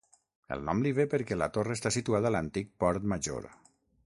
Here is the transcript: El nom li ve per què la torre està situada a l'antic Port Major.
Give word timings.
El 0.55 0.63
nom 0.69 0.79
li 0.85 0.93
ve 0.99 1.05
per 1.11 1.19
què 1.31 1.37
la 1.41 1.49
torre 1.59 1.77
està 1.81 1.93
situada 1.99 2.31
a 2.33 2.35
l'antic 2.37 2.75
Port 2.85 3.07
Major. 3.15 3.51